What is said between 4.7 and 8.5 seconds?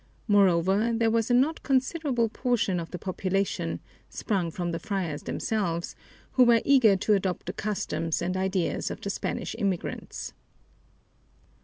the friars themselves, who were eager to adopt the customs and